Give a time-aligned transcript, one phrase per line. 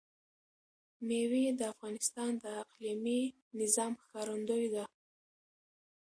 [1.07, 3.21] مېوې د افغانستان د اقلیمي
[3.59, 4.85] نظام ښکارندوی ده.